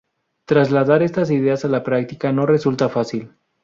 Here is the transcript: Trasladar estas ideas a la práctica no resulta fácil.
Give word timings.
Trasladar 0.45 1.03
estas 1.03 1.29
ideas 1.29 1.63
a 1.63 1.67
la 1.67 1.83
práctica 1.83 2.31
no 2.31 2.47
resulta 2.47 2.89
fácil. 2.89 3.29